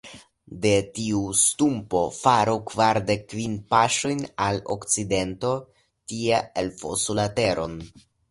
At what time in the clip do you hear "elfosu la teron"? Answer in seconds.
6.65-7.77